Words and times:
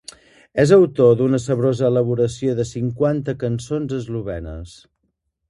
És 0.61 0.71
autor 0.77 1.11
d'una 1.19 1.39
saborosa 1.43 1.85
elaboració 1.89 2.57
de 2.61 2.67
cinquanta 2.71 3.37
cançons 3.45 3.95
eslovenes. 4.01 4.77